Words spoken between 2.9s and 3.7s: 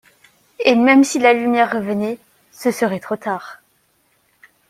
trop tard.